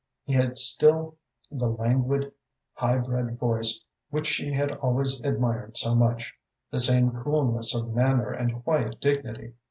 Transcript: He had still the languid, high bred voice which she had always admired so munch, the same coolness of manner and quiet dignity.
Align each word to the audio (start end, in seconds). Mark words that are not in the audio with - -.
He 0.23 0.33
had 0.33 0.57
still 0.57 1.17
the 1.51 1.67
languid, 1.67 2.31
high 2.73 2.97
bred 2.97 3.37
voice 3.37 3.81
which 4.09 4.25
she 4.25 4.51
had 4.51 4.73
always 4.77 5.19
admired 5.21 5.77
so 5.77 5.93
munch, 5.93 6.33
the 6.71 6.79
same 6.79 7.11
coolness 7.11 7.75
of 7.75 7.93
manner 7.93 8.31
and 8.31 8.63
quiet 8.63 8.99
dignity. 8.99 9.53